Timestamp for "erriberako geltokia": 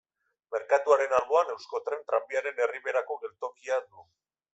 2.67-3.79